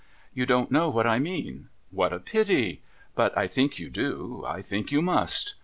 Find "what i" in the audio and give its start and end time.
0.89-1.19